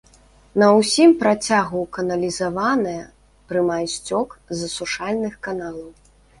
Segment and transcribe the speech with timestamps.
[0.61, 3.05] На ўсім працягу каналізаваная,
[3.53, 4.27] прымае сцёк
[4.59, 5.89] з асушальных каналаў.